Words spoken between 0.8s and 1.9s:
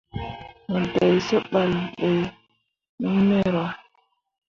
ɗai seɓal